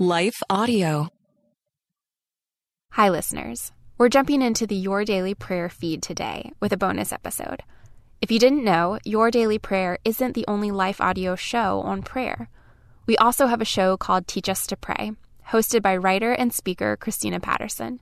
[0.00, 1.08] Life Audio.
[2.90, 3.70] Hi, listeners.
[3.96, 7.62] We're jumping into the Your Daily Prayer feed today with a bonus episode.
[8.20, 12.48] If you didn't know, Your Daily Prayer isn't the only Life Audio show on prayer.
[13.06, 15.12] We also have a show called Teach Us to Pray,
[15.50, 18.00] hosted by writer and speaker Christina Patterson.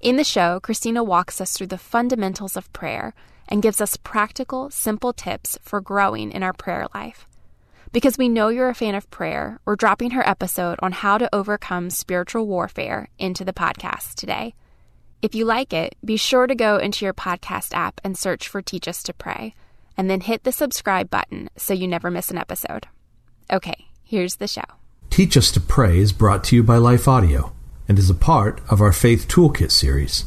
[0.00, 3.12] In the show, Christina walks us through the fundamentals of prayer
[3.46, 7.26] and gives us practical, simple tips for growing in our prayer life.
[7.92, 11.34] Because we know you're a fan of prayer, we're dropping her episode on how to
[11.34, 14.54] overcome spiritual warfare into the podcast today.
[15.22, 18.62] If you like it, be sure to go into your podcast app and search for
[18.62, 19.54] Teach Us to Pray,
[19.96, 22.86] and then hit the subscribe button so you never miss an episode.
[23.52, 24.62] Okay, here's the show.
[25.10, 27.52] Teach Us to Pray is brought to you by Life Audio
[27.88, 30.26] and is a part of our Faith Toolkit series.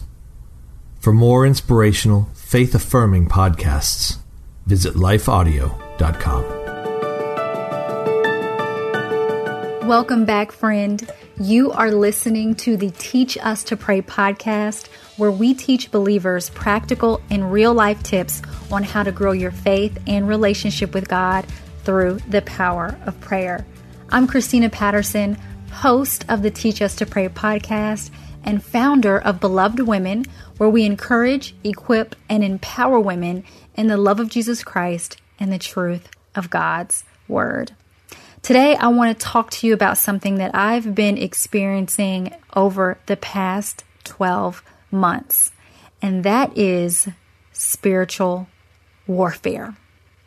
[0.99, 4.17] For more inspirational, faith affirming podcasts,
[4.65, 6.62] visit lifeaudio.com.
[9.85, 11.11] Welcome back, friend.
[11.37, 17.19] You are listening to the Teach Us to Pray podcast, where we teach believers practical
[17.29, 21.45] and real life tips on how to grow your faith and relationship with God
[21.83, 23.65] through the power of prayer.
[24.07, 25.37] I'm Christina Patterson,
[25.69, 28.09] host of the Teach Us to Pray podcast
[28.45, 30.23] and founder of Beloved Women,
[30.55, 33.43] where we encourage, equip, and empower women
[33.75, 37.73] in the love of Jesus Christ and the truth of God's Word.
[38.43, 43.15] Today, I want to talk to you about something that I've been experiencing over the
[43.15, 45.53] past 12 months,
[46.01, 47.07] and that is
[47.53, 48.49] spiritual
[49.07, 49.77] warfare.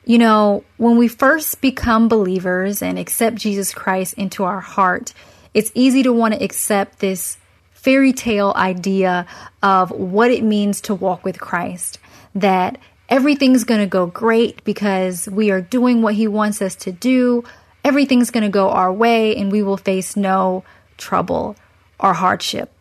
[0.06, 5.12] You know, when we first become believers and accept Jesus Christ into our heart,
[5.52, 7.36] it's easy to want to accept this
[7.72, 9.26] fairy tale idea
[9.62, 11.98] of what it means to walk with Christ.
[12.34, 12.78] That
[13.10, 17.44] everything's going to go great because we are doing what He wants us to do
[17.86, 20.64] everything's going to go our way and we will face no
[20.96, 21.54] trouble
[22.00, 22.72] or hardship.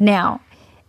[0.00, 0.40] Now,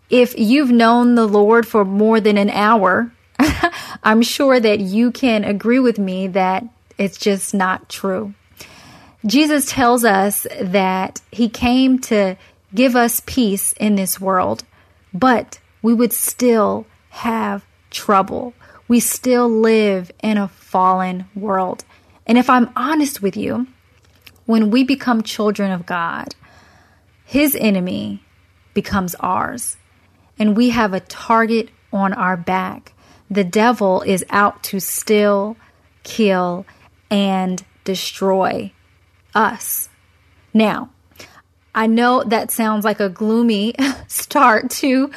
[0.09, 3.11] if you've known the Lord for more than an hour,
[4.03, 6.66] I'm sure that you can agree with me that
[6.97, 8.33] it's just not true.
[9.23, 12.35] Jesus tells us that he came to
[12.73, 14.63] give us peace in this world,
[15.13, 18.55] but we would still have trouble.
[18.88, 21.85] We still live in a fallen world.
[22.25, 23.67] And if I'm honest with you,
[24.45, 26.35] when we become children of God,
[27.25, 28.23] his enemy
[28.73, 29.78] becomes ours.
[30.38, 32.94] And we have a target on our back.
[33.29, 35.57] The devil is out to steal,
[36.03, 36.66] kill,
[37.09, 38.72] and destroy
[39.35, 39.90] us.
[40.53, 40.90] Now,
[41.75, 43.73] I know that sounds like a gloomy
[44.07, 45.11] start to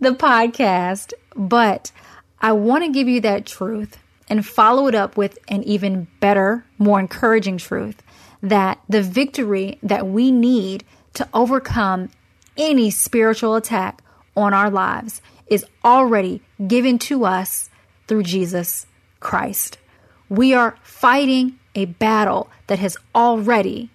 [0.00, 1.92] the podcast, but
[2.40, 6.64] I want to give you that truth and follow it up with an even better,
[6.78, 8.02] more encouraging truth
[8.42, 10.84] that the victory that we need
[11.14, 12.10] to overcome
[12.56, 14.02] any spiritual attack
[14.36, 17.70] on our lives is already given to us
[18.06, 18.86] through Jesus
[19.20, 19.78] Christ.
[20.28, 23.90] We are fighting a battle that has already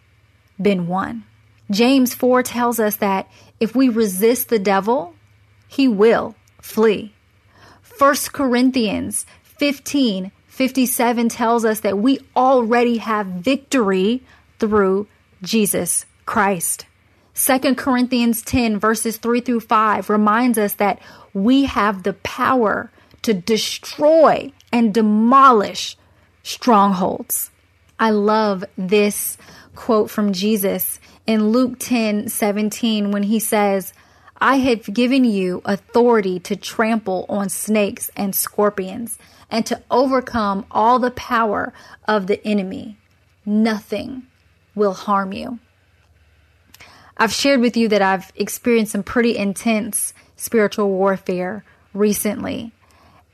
[0.62, 1.24] been won.
[1.72, 3.30] James 4 tells us that
[3.60, 5.16] if we resist the devil,
[5.68, 7.14] he will flee.
[7.98, 9.26] 1 Corinthians
[9.58, 14.22] 15 57 tells us that we already have victory
[14.60, 15.08] through
[15.42, 16.86] Jesus Christ.
[17.34, 21.02] 2 Corinthians 10, verses 3 through 5, reminds us that
[21.34, 22.92] we have the power
[23.24, 25.98] to destroy and demolish
[26.44, 27.50] strongholds.
[28.00, 29.40] I love this
[29.76, 33.92] quote from Jesus in Luke 10 17 when he says,
[34.40, 39.18] I have given you authority to trample on snakes and scorpions
[39.54, 41.72] and to overcome all the power
[42.08, 42.98] of the enemy.
[43.46, 44.24] Nothing
[44.76, 45.60] will harm you.
[47.16, 51.64] I've shared with you that I've experienced some pretty intense spiritual warfare
[51.94, 52.74] recently.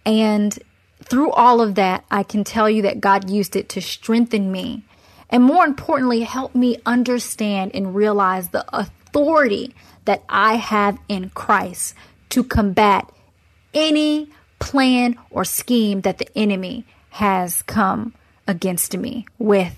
[0.06, 0.59] And
[1.03, 4.84] through all of that, I can tell you that God used it to strengthen me
[5.29, 11.93] and more importantly, help me understand and realize the authority that I have in Christ
[12.29, 13.09] to combat
[13.73, 14.29] any
[14.59, 18.14] plan or scheme that the enemy has come
[18.47, 19.76] against me with.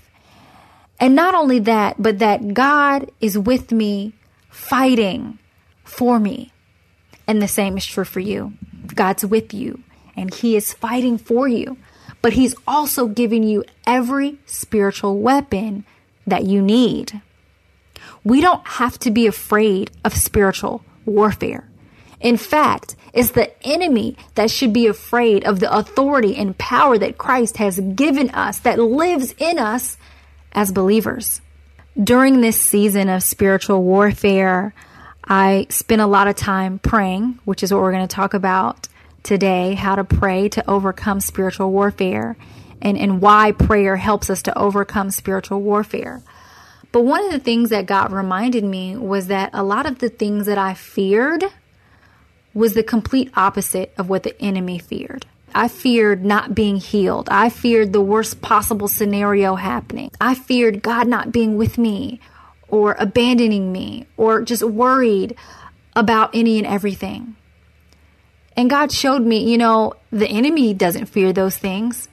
[1.00, 4.14] And not only that, but that God is with me
[4.50, 5.38] fighting
[5.84, 6.52] for me.
[7.26, 8.52] And the same is true for you.
[8.94, 9.82] God's with you
[10.16, 11.76] and He is fighting for you.
[12.20, 15.84] But He's also giving you every spiritual weapon
[16.26, 17.20] that you need.
[18.24, 21.68] We don't have to be afraid of spiritual warfare.
[22.22, 27.18] In fact, it's the enemy that should be afraid of the authority and power that
[27.18, 29.98] Christ has given us, that lives in us
[30.52, 31.40] as believers.
[32.02, 34.72] during this season of spiritual warfare,
[35.22, 38.88] I spent a lot of time praying, which is what we're going to talk about
[39.22, 42.36] today how to pray to overcome spiritual warfare
[42.80, 46.22] and, and why prayer helps us to overcome spiritual warfare.
[46.90, 50.08] But one of the things that God reminded me was that a lot of the
[50.08, 51.44] things that I feared
[52.54, 55.26] was the complete opposite of what the enemy feared.
[55.54, 57.28] I feared not being healed.
[57.30, 60.10] I feared the worst possible scenario happening.
[60.20, 62.20] I feared God not being with me
[62.68, 65.36] or abandoning me or just worried
[65.94, 67.36] about any and everything.
[68.56, 72.08] And God showed me, you know, the enemy doesn't fear those things.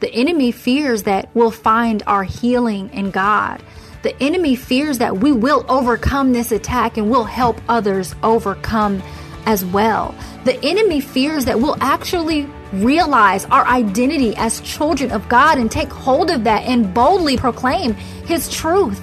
[0.00, 3.62] The enemy fears that we'll find our healing in God.
[4.02, 9.02] The enemy fears that we will overcome this attack and will help others overcome
[9.46, 10.14] as well.
[10.44, 15.88] The enemy fears that we'll actually realize our identity as children of God and take
[15.88, 19.00] hold of that and boldly proclaim His truth.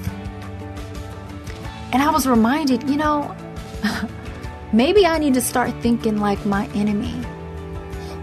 [1.93, 3.35] And I was reminded, you know,
[4.73, 7.15] maybe I need to start thinking like my enemy.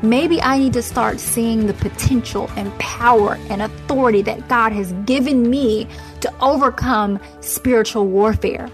[0.01, 4.93] Maybe I need to start seeing the potential and power and authority that God has
[5.05, 5.89] given me
[6.21, 8.71] to overcome spiritual warfare.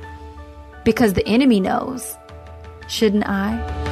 [0.84, 2.14] Because the enemy knows.
[2.88, 3.84] Shouldn't I?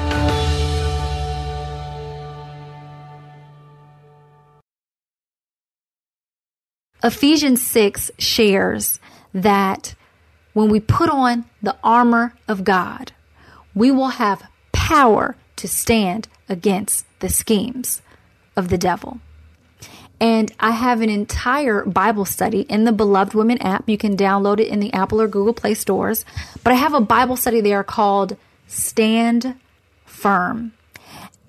[7.04, 9.00] Ephesians 6 shares
[9.34, 9.94] that
[10.52, 13.12] when we put on the armor of God,
[13.74, 18.02] we will have power to stand against the schemes
[18.56, 19.20] of the devil.
[20.20, 23.88] And I have an entire Bible study in the Beloved Women app.
[23.88, 26.24] You can download it in the Apple or Google Play stores.
[26.62, 28.36] But I have a Bible study there called
[28.72, 29.54] Stand
[30.06, 30.72] Firm.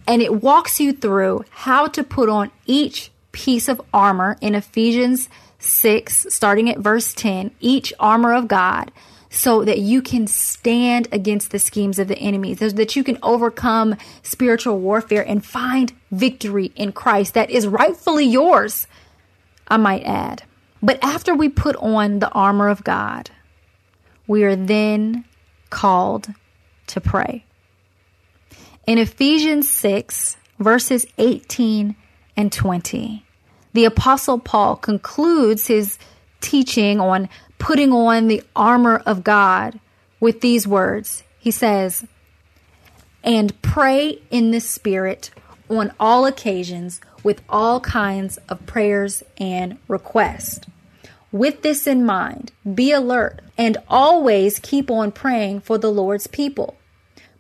[0.06, 5.30] And it walks you through how to put on each piece of armor in Ephesians
[5.60, 8.92] 6, starting at verse 10, each armor of God,
[9.30, 13.18] so that you can stand against the schemes of the enemy, so that you can
[13.24, 18.86] overcome spiritual warfare and find victory in Christ that is rightfully yours,
[19.70, 20.44] I might add.
[20.82, 23.32] But after we put on the armor of God,
[24.28, 25.24] we are then
[25.70, 26.28] called
[26.88, 27.46] to pray.
[28.86, 31.96] In Ephesians 6, verses 18
[32.36, 33.26] and 20,
[33.74, 35.98] the Apostle Paul concludes his
[36.42, 39.80] teaching on putting on the armor of God
[40.20, 41.24] with these words.
[41.40, 42.06] He says,
[43.24, 45.32] And pray in the Spirit
[45.70, 50.66] on all occasions with all kinds of prayers and requests.
[51.34, 56.78] With this in mind, be alert and always keep on praying for the Lord's people.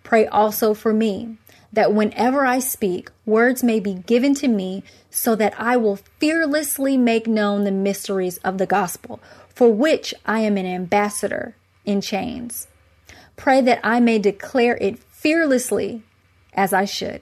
[0.01, 1.37] Pray also for me
[1.71, 6.97] that whenever I speak, words may be given to me so that I will fearlessly
[6.97, 11.55] make known the mysteries of the gospel, for which I am an ambassador
[11.85, 12.67] in chains.
[13.35, 16.01] Pray that I may declare it fearlessly
[16.55, 17.21] as I should.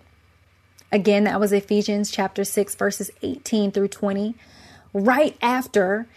[0.89, 4.35] Again, that was Ephesians chapter 6, verses 18 through 20.
[4.93, 6.07] Right after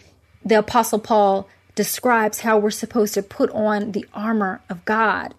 [0.45, 5.33] the Apostle Paul describes how we're supposed to put on the armor of God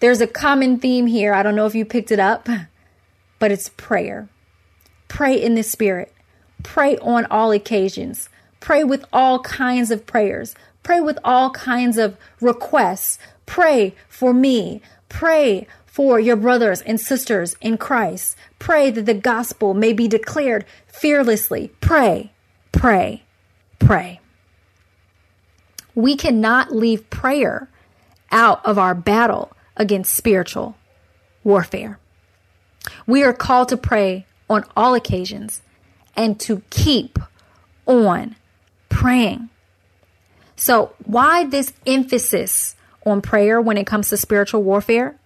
[0.00, 1.32] there's a common theme here.
[1.32, 2.48] I don't know if you picked it up,
[3.38, 4.28] but it's prayer.
[5.08, 6.12] Pray in the Spirit.
[6.62, 8.28] Pray on all occasions.
[8.60, 10.54] Pray with all kinds of prayers.
[10.82, 13.18] Pray with all kinds of requests.
[13.46, 14.82] Pray for me.
[15.08, 18.36] Pray for your brothers and sisters in Christ.
[18.58, 21.72] Pray that the gospel may be declared fearlessly.
[21.80, 22.32] Pray,
[22.72, 23.22] pray,
[23.78, 24.20] pray.
[25.94, 27.68] We cannot leave prayer
[28.30, 30.76] out of our battle against spiritual
[31.44, 31.98] warfare.
[33.06, 35.62] We are called to pray on all occasions
[36.14, 37.18] and to keep
[37.86, 38.36] on
[38.88, 39.48] praying.
[40.56, 45.18] So, why this emphasis on prayer when it comes to spiritual warfare?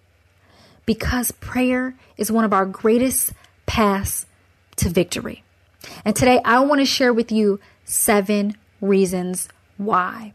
[0.87, 3.33] Because prayer is one of our greatest
[3.67, 4.27] paths
[4.77, 5.45] to victory.
[6.05, 10.33] And today I want to share with you seven reasons why.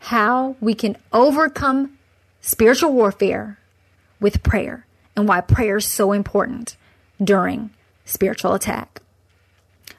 [0.00, 1.98] How we can overcome
[2.40, 3.58] spiritual warfare
[4.20, 6.76] with prayer and why prayer is so important
[7.22, 7.70] during
[8.04, 9.02] spiritual attack.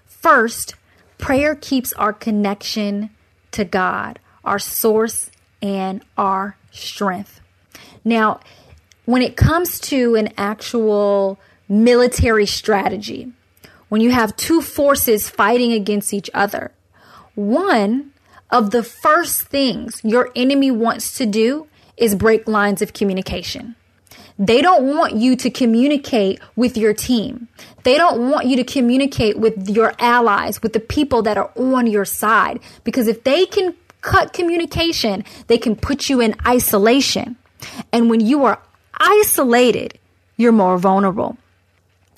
[0.05, 0.75] First,
[1.17, 3.09] prayer keeps our connection
[3.51, 5.29] to God, our source,
[5.61, 7.41] and our strength.
[8.03, 8.39] Now,
[9.05, 13.31] when it comes to an actual military strategy,
[13.89, 16.71] when you have two forces fighting against each other,
[17.35, 18.11] one
[18.49, 21.67] of the first things your enemy wants to do
[21.97, 23.75] is break lines of communication.
[24.39, 27.49] They don't want you to communicate with your team.
[27.83, 31.87] They don't want you to communicate with your allies, with the people that are on
[31.87, 32.61] your side.
[32.85, 37.35] Because if they can cut communication, they can put you in isolation.
[37.91, 38.61] And when you are
[38.97, 39.99] isolated,
[40.37, 41.37] you're more vulnerable.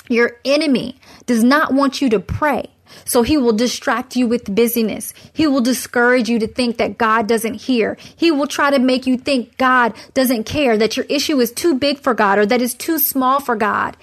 [0.08, 2.70] Your enemy does not want you to pray.
[3.06, 5.14] So he will distract you with busyness.
[5.34, 7.98] He will discourage you to think that God doesn't hear.
[8.16, 11.76] He will try to make you think God doesn't care, that your issue is too
[11.78, 13.98] big for God or that it's too small for God.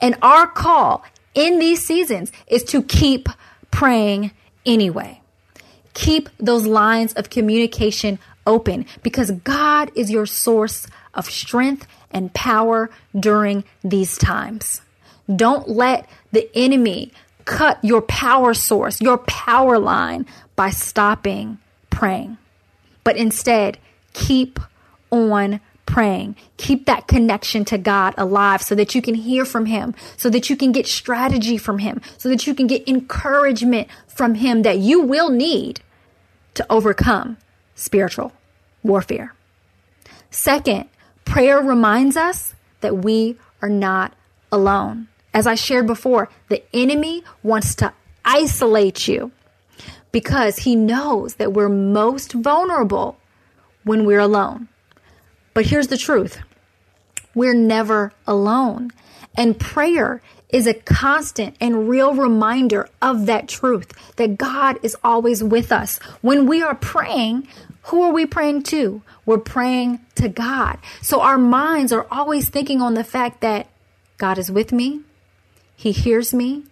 [0.00, 3.28] And our call in these seasons is to keep
[3.70, 4.30] praying
[4.64, 5.20] anyway.
[5.94, 12.90] Keep those lines of communication open because God is your source of strength and power
[13.18, 14.80] during these times.
[15.34, 17.12] Don't let the enemy
[17.44, 21.58] cut your power source, your power line by stopping
[21.90, 22.38] praying.
[23.02, 23.78] But instead,
[24.12, 24.58] keep
[25.10, 26.36] on praying.
[26.56, 30.48] Keep that connection to God alive so that you can hear from Him, so that
[30.48, 34.78] you can get strategy from Him, so that you can get encouragement from Him that
[34.78, 35.80] you will need
[36.54, 37.36] to overcome
[37.74, 38.32] spiritual
[38.82, 39.34] warfare.
[40.30, 40.88] Second,
[41.24, 44.14] prayer reminds us that we are not
[44.50, 45.08] alone.
[45.34, 47.92] As I shared before, the enemy wants to
[48.24, 49.32] isolate you
[50.12, 53.18] because he knows that we're most vulnerable
[53.82, 54.68] when we're alone.
[55.52, 56.38] But here's the truth
[57.34, 58.92] we're never alone.
[59.36, 65.42] And prayer is a constant and real reminder of that truth that God is always
[65.42, 65.98] with us.
[66.20, 67.48] When we are praying,
[67.82, 69.02] who are we praying to?
[69.26, 70.78] We're praying to God.
[71.02, 73.66] So our minds are always thinking on the fact that
[74.16, 75.00] God is with me,
[75.84, 76.64] he hears me.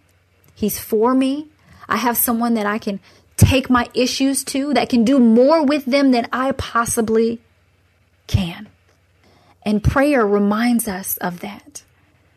[0.55, 1.49] He's for me.
[1.87, 2.99] I have someone that I can
[3.37, 7.39] take my issues to, that can do more with them than I possibly
[8.25, 8.69] can.
[9.61, 11.83] And prayer reminds us of that,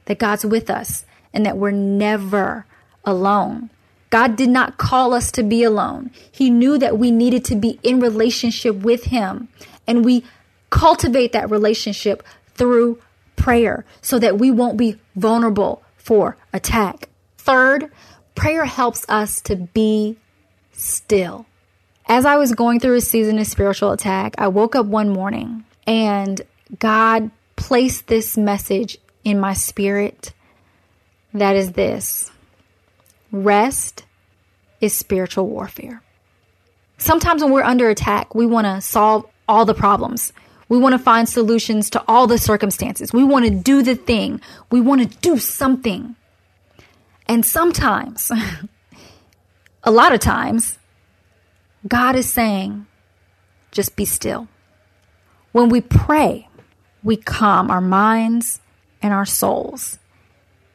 [0.04, 2.66] that God's with us and that we're never
[3.06, 3.71] alone.
[4.11, 6.11] God did not call us to be alone.
[6.30, 9.49] He knew that we needed to be in relationship with Him.
[9.87, 10.25] And we
[10.68, 12.23] cultivate that relationship
[12.54, 13.00] through
[13.35, 17.09] prayer so that we won't be vulnerable for attack.
[17.37, 17.91] Third,
[18.37, 20.17] prayer helps us to be
[20.73, 21.47] still.
[22.07, 25.65] As I was going through a season of spiritual attack, I woke up one morning
[25.85, 26.41] and
[26.79, 30.33] God placed this message in my spirit
[31.35, 32.31] that is this
[33.33, 34.05] rest
[34.81, 36.03] is spiritual warfare.
[36.99, 40.33] Sometimes when we're under attack, we want to solve all the problems.
[40.69, 43.13] We want to find solutions to all the circumstances.
[43.13, 44.41] We want to do the thing.
[44.71, 46.17] We want to do something.
[47.29, 48.33] And sometimes,
[49.85, 50.79] a lot of times,
[51.87, 52.87] God is saying,
[53.71, 54.49] just be still.
[55.53, 56.49] When we pray,
[57.03, 58.61] we calm our minds
[59.01, 59.99] and our souls,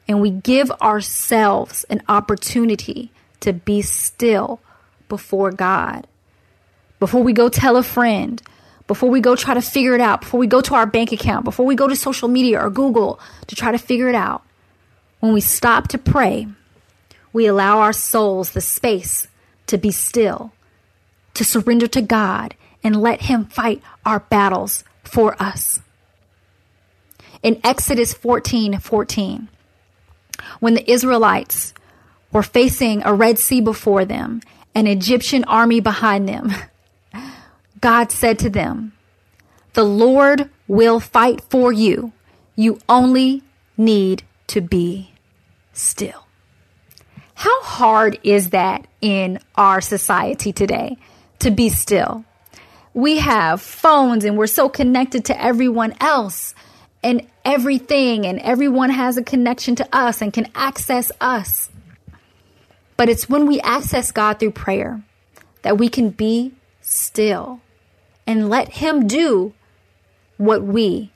[0.07, 4.61] and we give ourselves an opportunity to be still
[5.09, 6.07] before God.
[6.99, 8.41] Before we go tell a friend,
[8.91, 11.45] before we go try to figure it out, before we go to our bank account,
[11.45, 14.43] before we go to social media or Google to try to figure it out,
[15.21, 16.45] when we stop to pray,
[17.31, 19.29] we allow our souls the space
[19.67, 20.51] to be still,
[21.35, 25.79] to surrender to God, and let Him fight our battles for us.
[27.41, 29.47] In Exodus 14 14,
[30.59, 31.73] when the Israelites
[32.33, 34.41] were facing a Red Sea before them,
[34.75, 36.51] an Egyptian army behind them,
[37.81, 38.93] God said to them,
[39.73, 42.13] The Lord will fight for you.
[42.55, 43.43] You only
[43.75, 45.11] need to be
[45.73, 46.27] still.
[47.33, 50.97] How hard is that in our society today
[51.39, 52.23] to be still?
[52.93, 56.53] We have phones and we're so connected to everyone else
[57.03, 61.71] and everything, and everyone has a connection to us and can access us.
[62.95, 65.01] But it's when we access God through prayer
[65.63, 67.59] that we can be still
[68.31, 69.53] and let Him do
[70.37, 71.11] what we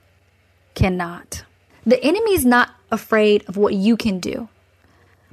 [0.74, 1.44] cannot.
[1.86, 4.50] The enemy is not afraid of what you can do,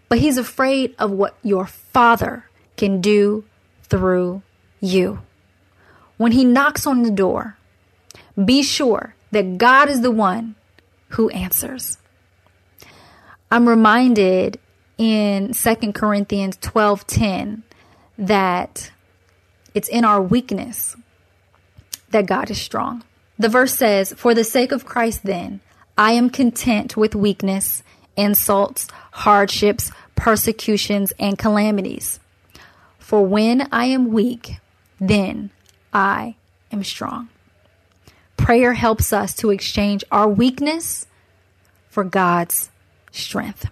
[0.07, 2.45] but he's afraid of what your Father
[2.77, 3.43] can do
[3.83, 4.43] through
[4.79, 5.19] you.
[6.15, 7.57] When he knocks on the door,
[8.33, 10.55] be sure that God is the one
[11.09, 11.97] who answers.
[13.51, 14.57] I'm reminded
[14.97, 17.63] in 2 Corinthians 12:10
[18.17, 18.91] that
[19.73, 20.95] it's in our weakness
[22.13, 23.03] that God is strong.
[23.37, 25.59] The verse says, For the sake of Christ, then,
[25.97, 27.83] I am content with weakness,
[28.15, 32.19] insults, hardships, persecutions, and calamities.
[32.97, 34.59] For when I am weak,
[34.99, 35.51] then
[35.91, 36.35] I
[36.71, 37.29] am strong.
[38.37, 41.07] Prayer helps us to exchange our weakness
[41.89, 42.71] for God's
[43.11, 43.69] strength.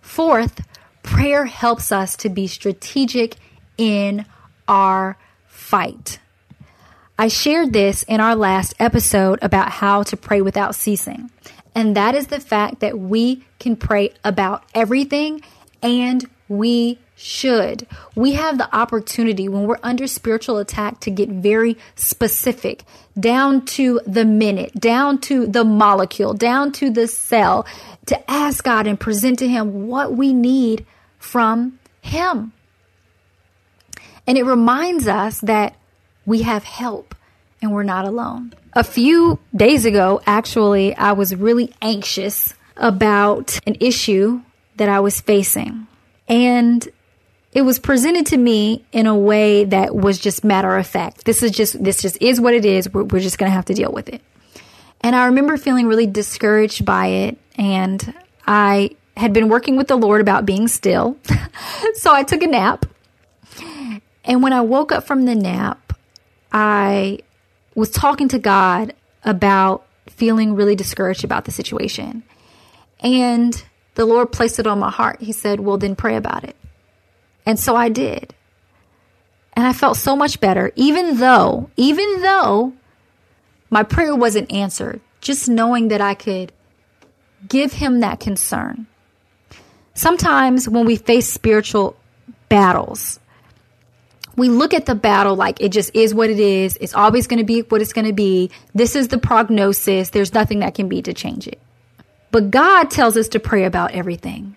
[0.00, 0.60] Fourth,
[1.02, 3.36] prayer helps us to be strategic
[3.76, 4.24] in
[4.68, 6.18] our fight.
[7.18, 11.30] I shared this in our last episode about how to pray without ceasing.
[11.74, 15.42] And that is the fact that we can pray about everything
[15.82, 17.86] and we should.
[18.14, 22.84] We have the opportunity when we're under spiritual attack to get very specific,
[23.18, 27.66] down to the minute, down to the molecule, down to the cell,
[28.06, 30.84] to ask God and present to Him what we need
[31.18, 32.52] from Him.
[34.26, 35.76] And it reminds us that
[36.26, 37.14] we have help
[37.60, 38.52] and we're not alone.
[38.74, 44.42] A few days ago, actually, I was really anxious about an issue
[44.76, 45.86] that I was facing.
[46.28, 46.88] And
[47.52, 51.24] it was presented to me in a way that was just matter of fact.
[51.24, 52.92] This is just, this just is what it is.
[52.92, 54.22] We're, we're just going to have to deal with it.
[55.02, 57.38] And I remember feeling really discouraged by it.
[57.56, 58.14] And
[58.46, 61.18] I had been working with the Lord about being still.
[61.94, 62.86] so I took a nap.
[64.24, 65.81] And when I woke up from the nap,
[66.52, 67.20] I
[67.74, 68.94] was talking to God
[69.24, 72.22] about feeling really discouraged about the situation.
[73.00, 73.62] And
[73.94, 75.20] the Lord placed it on my heart.
[75.20, 76.56] He said, Well, then pray about it.
[77.46, 78.34] And so I did.
[79.54, 82.72] And I felt so much better, even though, even though
[83.70, 86.52] my prayer wasn't answered, just knowing that I could
[87.48, 88.86] give him that concern.
[89.94, 91.96] Sometimes when we face spiritual
[92.48, 93.20] battles,
[94.36, 96.76] we look at the battle like it just is what it is.
[96.80, 98.50] It's always going to be what it's going to be.
[98.74, 100.10] This is the prognosis.
[100.10, 101.60] There's nothing that can be to change it.
[102.30, 104.56] But God tells us to pray about everything.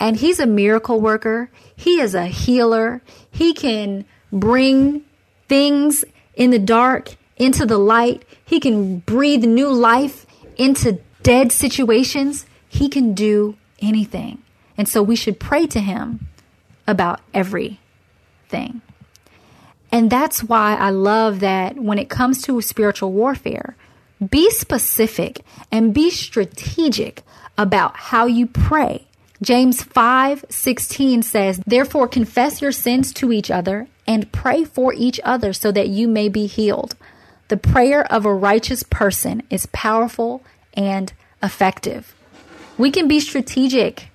[0.00, 1.50] And He's a miracle worker.
[1.76, 3.00] He is a healer.
[3.30, 5.04] He can bring
[5.48, 8.24] things in the dark into the light.
[8.44, 12.46] He can breathe new life into dead situations.
[12.68, 14.42] He can do anything.
[14.76, 16.28] And so we should pray to Him
[16.86, 18.82] about everything.
[19.96, 23.76] And that's why I love that when it comes to spiritual warfare,
[24.28, 25.40] be specific
[25.72, 27.22] and be strategic
[27.56, 29.06] about how you pray.
[29.40, 35.54] James 5:16 says, "Therefore confess your sins to each other and pray for each other
[35.54, 36.94] so that you may be healed.
[37.48, 40.42] The prayer of a righteous person is powerful
[40.74, 41.10] and
[41.42, 42.14] effective."
[42.76, 44.10] We can be strategic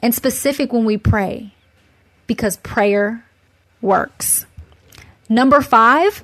[0.00, 1.54] and specific when we pray
[2.28, 3.24] because prayer
[3.80, 4.46] works.
[5.32, 6.22] Number 5,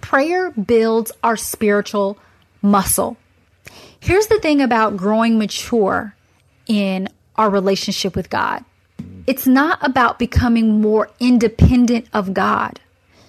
[0.00, 2.16] prayer builds our spiritual
[2.62, 3.16] muscle.
[3.98, 6.14] Here's the thing about growing mature
[6.68, 8.64] in our relationship with God
[9.26, 12.78] it's not about becoming more independent of God.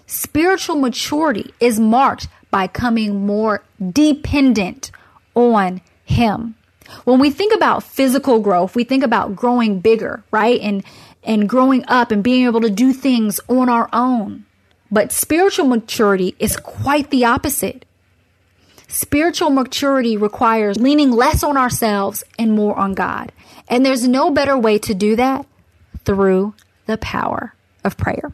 [0.05, 4.91] Spiritual maturity is marked by coming more dependent
[5.33, 6.53] on Him.
[7.05, 10.61] When we think about physical growth, we think about growing bigger, right?
[10.61, 10.83] And
[11.23, 14.45] and growing up and being able to do things on our own.
[14.91, 17.85] But spiritual maturity is quite the opposite.
[18.87, 23.31] Spiritual maturity requires leaning less on ourselves and more on God.
[23.69, 25.45] And there's no better way to do that
[26.03, 26.53] through
[26.87, 27.53] the power
[27.85, 28.33] of prayer.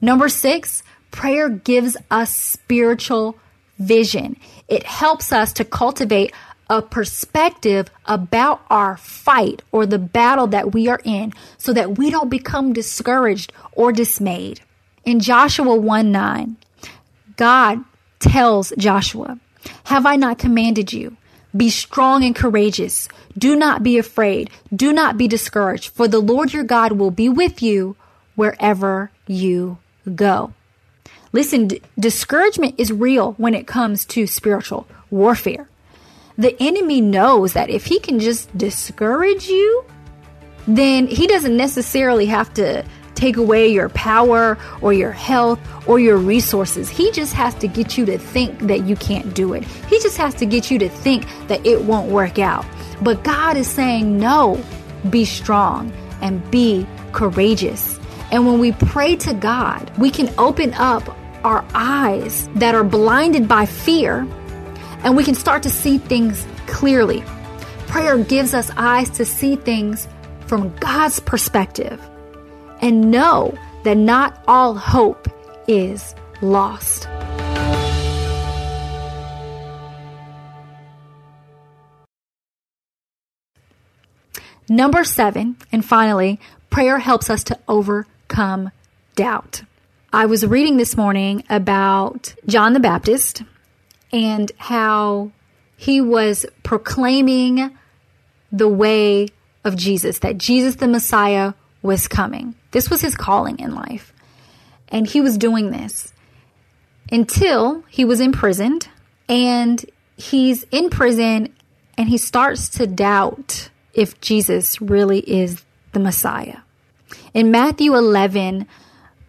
[0.00, 3.36] Number six, prayer gives us spiritual
[3.78, 4.36] vision.
[4.68, 6.32] It helps us to cultivate
[6.70, 12.10] a perspective about our fight or the battle that we are in so that we
[12.10, 14.60] don't become discouraged or dismayed.
[15.04, 16.56] In Joshua 1 9,
[17.36, 17.84] God
[18.20, 19.38] tells Joshua,
[19.84, 21.16] Have I not commanded you?
[21.56, 23.08] Be strong and courageous.
[23.36, 24.50] Do not be afraid.
[24.74, 27.96] Do not be discouraged, for the Lord your God will be with you
[28.34, 29.78] wherever you
[30.14, 30.52] go.
[31.32, 35.68] Listen, d- discouragement is real when it comes to spiritual warfare.
[36.36, 39.84] The enemy knows that if he can just discourage you,
[40.66, 46.16] then he doesn't necessarily have to take away your power or your health or your
[46.16, 46.88] resources.
[46.88, 49.64] He just has to get you to think that you can't do it.
[49.64, 52.64] He just has to get you to think that it won't work out.
[53.02, 54.62] But God is saying, no,
[55.10, 57.98] be strong and be courageous.
[58.30, 63.46] And when we pray to God, we can open up our eyes that are blinded
[63.46, 64.26] by fear
[65.04, 67.22] and we can start to see things clearly.
[67.86, 70.08] Prayer gives us eyes to see things
[70.46, 72.00] from God's perspective
[72.84, 75.26] and know that not all hope
[75.66, 77.08] is lost.
[84.68, 88.70] Number seven, and finally, prayer helps us to overcome
[89.16, 89.62] doubt.
[90.12, 93.42] I was reading this morning about John the Baptist
[94.12, 95.32] and how
[95.78, 97.78] he was proclaiming
[98.52, 99.28] the way
[99.64, 102.54] of Jesus, that Jesus the Messiah was coming.
[102.74, 104.12] This was his calling in life.
[104.88, 106.12] And he was doing this
[107.10, 108.88] until he was imprisoned.
[109.28, 109.82] And
[110.16, 111.54] he's in prison
[111.96, 116.58] and he starts to doubt if Jesus really is the Messiah.
[117.32, 118.66] In Matthew 11,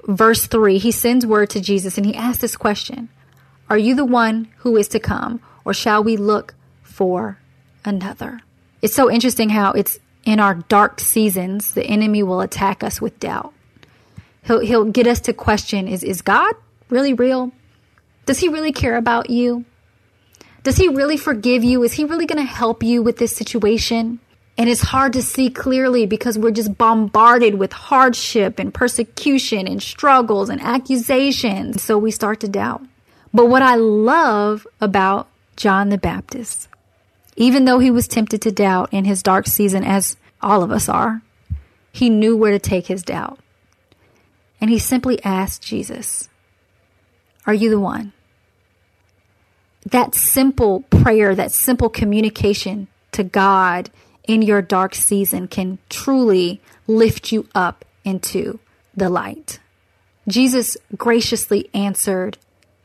[0.08, 3.10] verse 3, he sends word to Jesus and he asks this question
[3.70, 7.38] Are you the one who is to come, or shall we look for
[7.86, 8.42] another?
[8.82, 13.20] It's so interesting how it's in our dark seasons, the enemy will attack us with
[13.20, 13.54] doubt.
[14.44, 16.54] He'll, he'll get us to question is, is God
[16.90, 17.52] really real?
[18.26, 19.66] Does he really care about you?
[20.64, 21.84] Does he really forgive you?
[21.84, 24.20] Is he really going to help you with this situation?
[24.58, 29.82] And it's hard to see clearly because we're just bombarded with hardship and persecution and
[29.82, 31.84] struggles and accusations.
[31.84, 32.82] So we start to doubt.
[33.34, 36.70] But what I love about John the Baptist,
[37.36, 40.88] even though he was tempted to doubt in his dark season, as all of us
[40.88, 41.22] are,
[41.92, 43.40] he knew where to take his doubt.
[44.62, 46.30] And he simply asked Jesus,
[47.46, 48.14] Are you the one?
[49.86, 53.92] That simple prayer, that simple communication to God
[54.28, 58.60] in your dark season can truly lift you up into
[58.96, 59.60] the light.
[60.28, 62.38] Jesus graciously answered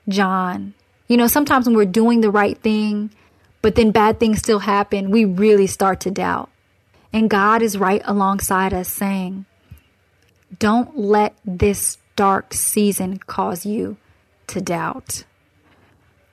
[0.08, 0.74] John.
[1.08, 3.10] You know, sometimes when we're doing the right thing,
[3.62, 6.50] but then bad things still happen, we really start to doubt.
[7.12, 9.46] And God is right alongside us saying,
[10.58, 13.96] don't let this dark season cause you
[14.48, 15.24] to doubt.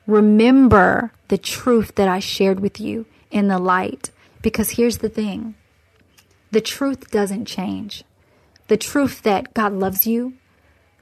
[0.05, 4.11] Remember the truth that I shared with you in the light
[4.41, 5.55] because here's the thing
[6.51, 8.03] the truth doesn't change.
[8.67, 10.33] The truth that God loves you,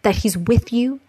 [0.02, 1.00] that He's with you,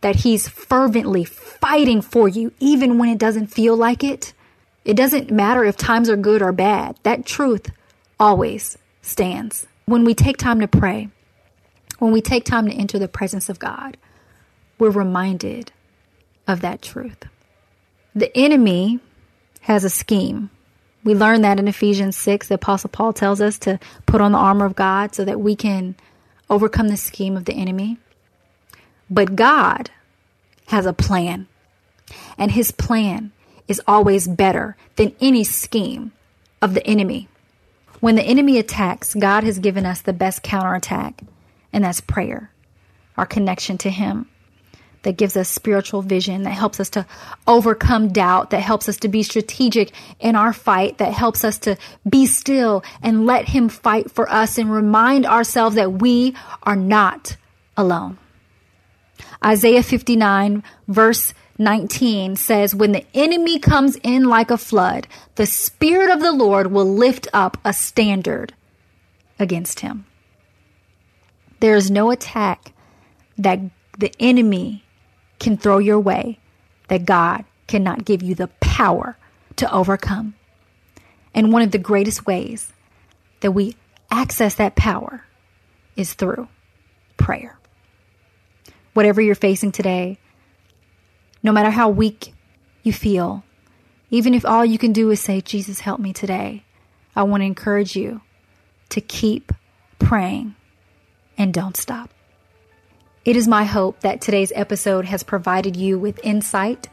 [0.00, 4.32] that He's fervently fighting for you, even when it doesn't feel like it.
[4.84, 6.96] It doesn't matter if times are good or bad.
[7.02, 7.70] That truth
[8.20, 9.66] always stands.
[9.86, 11.08] When we take time to pray,
[11.98, 13.96] when we take time to enter the presence of God,
[14.78, 15.72] we're reminded
[16.46, 17.24] of that truth.
[18.14, 19.00] The enemy
[19.62, 20.50] has a scheme
[21.04, 24.38] we learn that in Ephesians 6, the Apostle Paul tells us to put on the
[24.38, 25.94] armor of God so that we can
[26.48, 27.98] overcome the scheme of the enemy.
[29.10, 29.90] But God
[30.68, 31.46] has a plan,
[32.38, 33.32] and his plan
[33.68, 36.12] is always better than any scheme
[36.60, 37.28] of the enemy.
[38.00, 41.22] When the enemy attacks, God has given us the best counterattack,
[41.72, 42.50] and that's prayer,
[43.16, 44.28] our connection to him
[45.04, 47.06] that gives us spiritual vision, that helps us to
[47.46, 51.76] overcome doubt, that helps us to be strategic in our fight, that helps us to
[52.08, 57.36] be still and let Him fight for us and remind ourselves that we are not
[57.76, 58.18] alone.
[59.44, 66.10] Isaiah 59, verse 19 says, When the enemy comes in like a flood, the Spirit
[66.10, 68.54] of the Lord will lift up a standard
[69.38, 70.06] against him.
[71.60, 72.72] There is no attack
[73.38, 73.60] that
[73.98, 74.84] the enemy
[75.38, 76.38] can throw your way
[76.88, 79.16] that God cannot give you the power
[79.56, 80.34] to overcome.
[81.34, 82.72] And one of the greatest ways
[83.40, 83.76] that we
[84.10, 85.24] access that power
[85.96, 86.48] is through
[87.16, 87.58] prayer.
[88.92, 90.18] Whatever you're facing today,
[91.44, 92.34] no matter how weak
[92.82, 93.44] you feel,
[94.10, 96.64] even if all you can do is say, Jesus, help me today,
[97.14, 98.22] I want to encourage you
[98.88, 99.52] to keep
[99.98, 100.56] praying
[101.38, 102.10] and don't stop.
[103.24, 106.88] It is my hope that today's episode has provided you with insight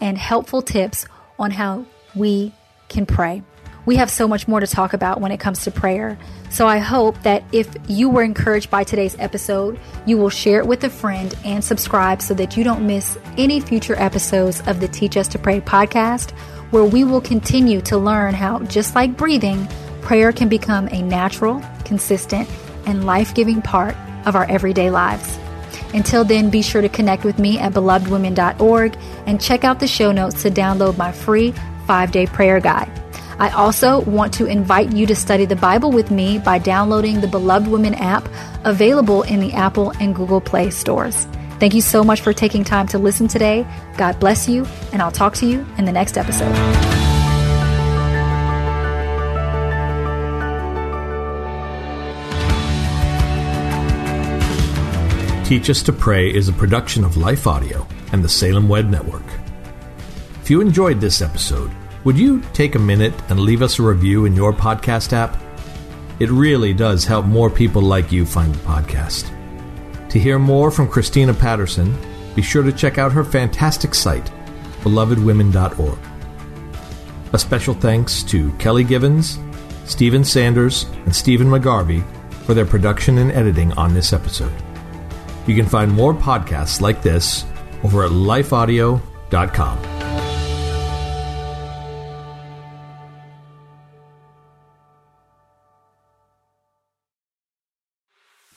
[0.00, 1.06] and helpful tips
[1.38, 2.52] on how we
[2.88, 3.42] can pray.
[3.84, 6.16] We have so much more to talk about when it comes to prayer.
[6.50, 10.66] So I hope that if you were encouraged by today's episode, you will share it
[10.66, 14.88] with a friend and subscribe so that you don't miss any future episodes of the
[14.88, 16.30] Teach Us to Pray podcast,
[16.70, 19.66] where we will continue to learn how, just like breathing,
[20.00, 22.48] prayer can become a natural, consistent,
[22.86, 25.38] and life giving part of our everyday lives.
[25.92, 30.12] Until then, be sure to connect with me at belovedwomen.org and check out the show
[30.12, 31.52] notes to download my free
[31.86, 33.01] five day prayer guide.
[33.42, 37.26] I also want to invite you to study the Bible with me by downloading the
[37.26, 38.28] Beloved Women app
[38.62, 41.26] available in the Apple and Google Play stores.
[41.58, 43.66] Thank you so much for taking time to listen today.
[43.96, 46.54] God bless you, and I'll talk to you in the next episode.
[55.44, 59.26] Teach Us to Pray is a production of Life Audio and the Salem Web Network.
[60.42, 61.72] If you enjoyed this episode,
[62.04, 65.40] would you take a minute and leave us a review in your podcast app?
[66.18, 69.30] It really does help more people like you find the podcast.
[70.10, 71.96] To hear more from Christina Patterson,
[72.34, 74.30] be sure to check out her fantastic site,
[74.82, 75.98] belovedwomen.org.
[77.32, 79.38] A special thanks to Kelly Givens,
[79.84, 82.04] Stephen Sanders, and Stephen McGarvey
[82.44, 84.52] for their production and editing on this episode.
[85.46, 87.44] You can find more podcasts like this
[87.82, 89.91] over at lifeaudio.com.